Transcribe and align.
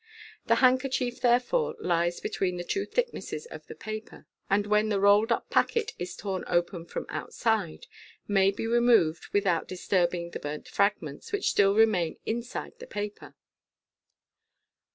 The 0.47 0.55
handkerchief, 0.55 1.21
therefore, 1.21 1.75
lies 1.79 2.19
between 2.21 2.57
the 2.57 2.63
two 2.63 2.87
thicknesses 2.87 3.45
of 3.45 3.67
the 3.67 3.75
paper, 3.75 4.25
and 4.49 4.65
when 4.65 4.89
the 4.89 4.99
rolled 4.99 5.31
up 5.31 5.51
packet 5.51 5.91
is 5.99 6.15
torn 6.15 6.43
open 6.47 6.87
from 6.87 7.05
outside, 7.07 7.85
may 8.27 8.49
be 8.49 8.65
removed 8.65 9.27
without 9.31 9.67
dis 9.67 9.87
turbing 9.87 10.31
the 10.31 10.39
burnt 10.39 10.67
fragments, 10.67 11.31
which 11.31 11.51
still 11.51 11.75
remain 11.75 12.17
inside 12.25 12.79
the 12.79 12.87
paper. 12.87 13.35